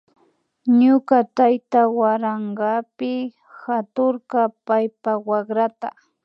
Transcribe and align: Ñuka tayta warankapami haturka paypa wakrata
Ñuka 0.79 1.17
tayta 1.35 1.81
warankapami 1.97 3.13
haturka 3.61 4.41
paypa 4.67 5.11
wakrata 5.29 5.89